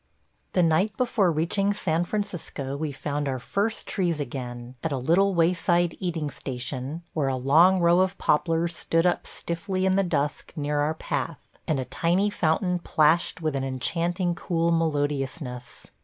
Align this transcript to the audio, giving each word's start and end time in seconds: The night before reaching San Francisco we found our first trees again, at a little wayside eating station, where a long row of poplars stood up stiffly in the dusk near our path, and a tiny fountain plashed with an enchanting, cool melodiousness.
The 0.53 0.63
night 0.63 0.97
before 0.97 1.31
reaching 1.31 1.75
San 1.75 2.05
Francisco 2.05 2.75
we 2.75 2.91
found 2.91 3.27
our 3.27 3.37
first 3.37 3.85
trees 3.85 4.19
again, 4.19 4.73
at 4.83 4.91
a 4.91 4.97
little 4.97 5.35
wayside 5.35 5.95
eating 5.99 6.31
station, 6.31 7.03
where 7.13 7.27
a 7.27 7.35
long 7.35 7.79
row 7.79 7.99
of 7.99 8.17
poplars 8.17 8.75
stood 8.75 9.05
up 9.05 9.27
stiffly 9.27 9.85
in 9.85 9.97
the 9.97 10.01
dusk 10.03 10.53
near 10.55 10.79
our 10.79 10.95
path, 10.95 11.47
and 11.67 11.79
a 11.79 11.85
tiny 11.85 12.31
fountain 12.31 12.79
plashed 12.79 13.43
with 13.43 13.55
an 13.55 13.63
enchanting, 13.63 14.33
cool 14.33 14.71
melodiousness. 14.71 15.91